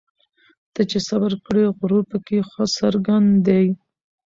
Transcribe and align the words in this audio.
ته 0.73 0.81
چي 0.89 0.99
صبر 1.07 1.31
کړې 1.45 1.63
غرور 1.77 2.03
پکښي 2.11 2.39
څرګند 2.77 3.29
دی 3.47 3.65